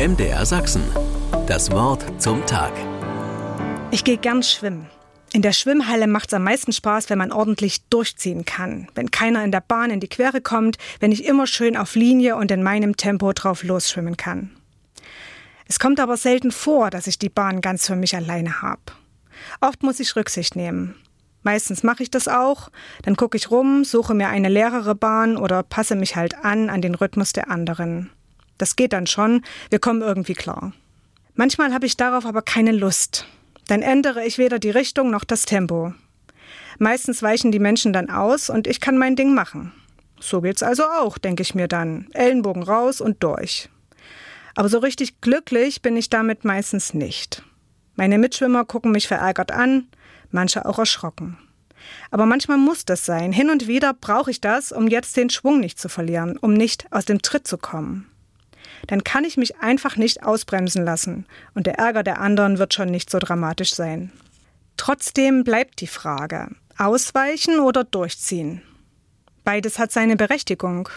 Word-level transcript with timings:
MDR 0.00 0.46
Sachsen. 0.46 0.82
Das 1.46 1.70
Wort 1.72 2.02
zum 2.16 2.46
Tag. 2.46 2.72
Ich 3.90 4.02
gehe 4.02 4.16
gern 4.16 4.42
schwimmen. 4.42 4.88
In 5.34 5.42
der 5.42 5.52
Schwimmhalle 5.52 6.06
macht 6.06 6.30
es 6.30 6.32
am 6.32 6.44
meisten 6.44 6.72
Spaß, 6.72 7.10
wenn 7.10 7.18
man 7.18 7.32
ordentlich 7.32 7.82
durchziehen 7.90 8.46
kann. 8.46 8.88
Wenn 8.94 9.10
keiner 9.10 9.44
in 9.44 9.52
der 9.52 9.60
Bahn 9.60 9.90
in 9.90 10.00
die 10.00 10.08
Quere 10.08 10.40
kommt, 10.40 10.78
wenn 11.00 11.12
ich 11.12 11.26
immer 11.26 11.46
schön 11.46 11.76
auf 11.76 11.96
Linie 11.96 12.36
und 12.36 12.50
in 12.50 12.62
meinem 12.62 12.96
Tempo 12.96 13.34
drauf 13.34 13.62
losschwimmen 13.62 14.16
kann. 14.16 14.48
Es 15.68 15.78
kommt 15.78 16.00
aber 16.00 16.16
selten 16.16 16.50
vor, 16.50 16.88
dass 16.88 17.06
ich 17.06 17.18
die 17.18 17.28
Bahn 17.28 17.60
ganz 17.60 17.86
für 17.86 17.94
mich 17.94 18.16
alleine 18.16 18.62
habe. 18.62 18.80
Oft 19.60 19.82
muss 19.82 20.00
ich 20.00 20.16
Rücksicht 20.16 20.56
nehmen. 20.56 20.94
Meistens 21.42 21.82
mache 21.82 22.02
ich 22.02 22.10
das 22.10 22.26
auch, 22.26 22.70
dann 23.02 23.16
gucke 23.16 23.36
ich 23.36 23.50
rum, 23.50 23.84
suche 23.84 24.14
mir 24.14 24.28
eine 24.28 24.48
leerere 24.48 24.94
Bahn 24.94 25.36
oder 25.36 25.62
passe 25.62 25.94
mich 25.94 26.16
halt 26.16 26.36
an 26.42 26.70
an 26.70 26.80
den 26.80 26.94
Rhythmus 26.94 27.34
der 27.34 27.50
anderen. 27.50 28.10
Das 28.60 28.76
geht 28.76 28.92
dann 28.92 29.06
schon, 29.06 29.42
wir 29.70 29.78
kommen 29.78 30.02
irgendwie 30.02 30.34
klar. 30.34 30.72
Manchmal 31.34 31.72
habe 31.72 31.86
ich 31.86 31.96
darauf 31.96 32.26
aber 32.26 32.42
keine 32.42 32.72
Lust. 32.72 33.26
Dann 33.68 33.80
ändere 33.80 34.26
ich 34.26 34.36
weder 34.36 34.58
die 34.58 34.70
Richtung 34.70 35.10
noch 35.10 35.24
das 35.24 35.46
Tempo. 35.46 35.94
Meistens 36.78 37.22
weichen 37.22 37.52
die 37.52 37.58
Menschen 37.58 37.94
dann 37.94 38.10
aus 38.10 38.50
und 38.50 38.66
ich 38.66 38.80
kann 38.80 38.98
mein 38.98 39.16
Ding 39.16 39.32
machen. 39.32 39.72
So 40.20 40.42
geht's 40.42 40.62
also 40.62 40.84
auch, 40.84 41.16
denke 41.16 41.42
ich 41.42 41.54
mir 41.54 41.68
dann. 41.68 42.08
Ellenbogen 42.12 42.62
raus 42.62 43.00
und 43.00 43.22
durch. 43.22 43.70
Aber 44.54 44.68
so 44.68 44.78
richtig 44.78 45.22
glücklich 45.22 45.80
bin 45.80 45.96
ich 45.96 46.10
damit 46.10 46.44
meistens 46.44 46.92
nicht. 46.92 47.42
Meine 47.96 48.18
Mitschwimmer 48.18 48.66
gucken 48.66 48.92
mich 48.92 49.08
verärgert 49.08 49.52
an, 49.52 49.86
manche 50.30 50.66
auch 50.66 50.78
erschrocken. 50.78 51.38
Aber 52.10 52.26
manchmal 52.26 52.58
muss 52.58 52.84
das 52.84 53.06
sein. 53.06 53.32
Hin 53.32 53.48
und 53.48 53.68
wieder 53.68 53.94
brauche 53.94 54.30
ich 54.30 54.42
das, 54.42 54.70
um 54.70 54.86
jetzt 54.86 55.16
den 55.16 55.30
Schwung 55.30 55.60
nicht 55.60 55.78
zu 55.78 55.88
verlieren, 55.88 56.36
um 56.36 56.52
nicht 56.52 56.92
aus 56.92 57.06
dem 57.06 57.22
Tritt 57.22 57.48
zu 57.48 57.56
kommen. 57.56 58.09
Dann 58.86 59.04
kann 59.04 59.24
ich 59.24 59.36
mich 59.36 59.56
einfach 59.58 59.96
nicht 59.96 60.22
ausbremsen 60.22 60.84
lassen 60.84 61.26
und 61.54 61.66
der 61.66 61.78
Ärger 61.78 62.02
der 62.02 62.20
anderen 62.20 62.58
wird 62.58 62.74
schon 62.74 62.90
nicht 62.90 63.10
so 63.10 63.18
dramatisch 63.18 63.74
sein. 63.74 64.12
Trotzdem 64.76 65.44
bleibt 65.44 65.80
die 65.80 65.86
Frage, 65.86 66.48
ausweichen 66.78 67.60
oder 67.60 67.84
durchziehen? 67.84 68.62
Beides 69.44 69.78
hat 69.78 69.92
seine 69.92 70.16
Berechtigung. 70.16 70.88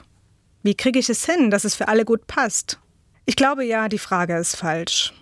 Wie 0.62 0.76
kriege 0.76 1.00
ich 1.00 1.10
es 1.10 1.26
hin, 1.26 1.52
dass 1.52 1.66
es 1.66 1.76
für 1.76 1.88
alle 1.88 2.06
gut 2.06 2.28
passt? 2.28 2.80
Ich 3.26 3.36
glaube 3.36 3.66
ja, 3.66 3.90
die 3.90 4.00
Frage 4.00 4.38
ist 4.38 4.56
falsch. 4.56 5.14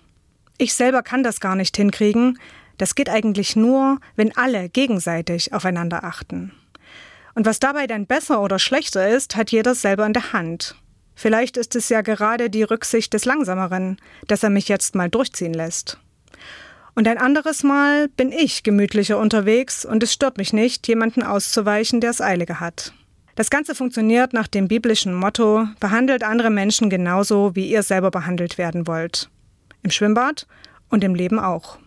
Ich 0.58 0.74
selber 0.76 1.02
kann 1.02 1.24
das 1.24 1.40
gar 1.40 1.56
nicht 1.56 1.76
hinkriegen, 1.76 2.38
das 2.78 2.96
geht 2.96 3.10
eigentlich 3.10 3.56
nur, 3.56 4.00
wenn 4.16 4.36
alle 4.36 4.70
gegenseitig 4.70 5.54
aufeinander 5.54 6.04
achten. 6.04 6.52
Und 7.36 7.46
was 7.46 7.60
dabei 7.60 7.88
dann 7.88 8.08
besser 8.08 8.42
oder 8.42 8.60
schlechter 8.60 9.08
ist, 9.10 9.36
hat 9.36 9.52
jeder 9.52 9.76
selber 9.76 10.06
in 10.06 10.14
der 10.14 10.34
Hand. 10.34 10.76
Vielleicht 11.22 11.56
ist 11.56 11.76
es 11.76 11.88
ja 11.90 12.02
gerade 12.02 12.50
die 12.50 12.64
Rücksicht 12.64 13.14
des 13.14 13.26
Langsameren, 13.26 13.98
dass 14.26 14.42
er 14.42 14.50
mich 14.50 14.68
jetzt 14.68 14.96
mal 14.96 15.08
durchziehen 15.08 15.54
lässt. 15.54 16.00
Und 16.96 17.08
ein 17.08 17.20
anderes 17.20 17.62
Mal 17.62 18.08
bin 18.08 18.32
ich 18.32 18.64
gemütlicher 18.64 19.20
unterwegs 19.20 19.86
und 19.86 20.02
es 20.02 20.14
stört 20.14 20.40
mich 20.40 20.52
nicht, 20.52 20.88
jemanden 20.88 21.22
auszuweichen, 21.22 22.02
der 22.02 22.10
es 22.10 22.22
eilige 22.22 22.60
hat. 22.60 22.96
Das 23.36 23.52
Ganze 23.52 23.76
funktioniert 23.76 24.34
nach 24.34 24.48
dem 24.48 24.68
biblischen 24.68 25.14
Motto, 25.14 25.68
behandelt 25.80 26.24
andere 26.24 26.50
Menschen 26.50 26.90
genauso, 26.90 27.56
wie 27.56 27.70
ihr 27.70 27.84
selber 27.84 28.10
behandelt 28.10 28.58
werden 28.58 28.88
wollt. 28.88 29.30
Im 29.84 29.92
Schwimmbad 29.92 30.48
und 30.90 31.04
im 31.04 31.14
Leben 31.14 31.38
auch. 31.38 31.78